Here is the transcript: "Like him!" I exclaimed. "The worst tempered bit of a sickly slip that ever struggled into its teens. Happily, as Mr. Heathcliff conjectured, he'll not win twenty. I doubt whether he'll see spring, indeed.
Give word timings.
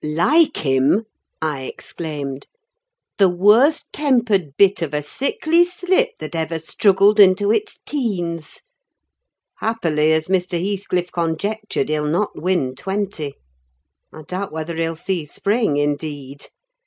"Like 0.03 0.57
him!" 0.65 1.05
I 1.43 1.65
exclaimed. 1.65 2.47
"The 3.19 3.29
worst 3.29 3.85
tempered 3.93 4.57
bit 4.57 4.81
of 4.81 4.95
a 4.95 5.03
sickly 5.03 5.63
slip 5.63 6.17
that 6.17 6.33
ever 6.33 6.57
struggled 6.57 7.19
into 7.19 7.51
its 7.51 7.77
teens. 7.85 8.61
Happily, 9.57 10.11
as 10.11 10.27
Mr. 10.27 10.59
Heathcliff 10.59 11.11
conjectured, 11.11 11.89
he'll 11.89 12.05
not 12.07 12.31
win 12.35 12.73
twenty. 12.73 13.35
I 14.11 14.23
doubt 14.23 14.51
whether 14.51 14.75
he'll 14.75 14.95
see 14.95 15.23
spring, 15.23 15.77
indeed. 15.77 16.47